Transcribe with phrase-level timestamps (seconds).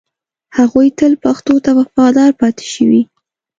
[0.57, 3.01] هغوی تل پښتو ته وفادار پاتې شوي